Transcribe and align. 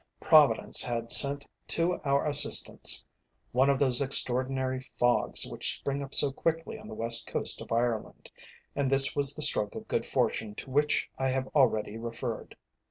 Providence 0.19 0.81
had 0.81 1.11
sent 1.11 1.45
to 1.67 2.01
our 2.01 2.25
assistance 2.27 3.05
one 3.51 3.69
of 3.69 3.77
those 3.77 4.01
extraordinary 4.01 4.79
fogs 4.81 5.45
which 5.45 5.77
spring 5.77 6.01
up 6.03 6.15
so 6.15 6.31
quickly 6.31 6.79
on 6.79 6.87
the 6.87 6.95
west 6.95 7.27
coast 7.27 7.61
of 7.61 7.71
Ireland, 7.71 8.31
and 8.75 8.89
this 8.89 9.15
was 9.15 9.35
the 9.35 9.43
stroke 9.43 9.75
of 9.75 9.87
Good 9.87 10.03
Fortune 10.03 10.55
to 10.55 10.71
which 10.71 11.07
I 11.19 11.29
have 11.29 11.45
already 11.49 11.99
referred. 11.99 12.57